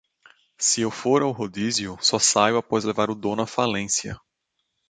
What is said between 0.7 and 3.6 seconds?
eu for ao rodízio, só saio após levar o dono à